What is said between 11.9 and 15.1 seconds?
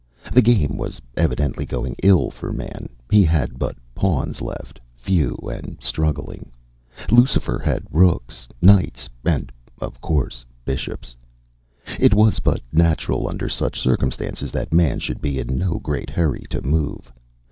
It was but natural under such circumstances that Man